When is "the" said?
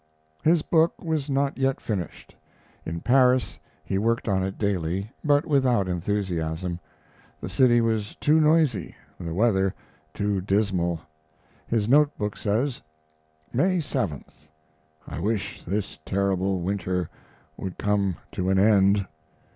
7.39-7.49, 9.19-9.31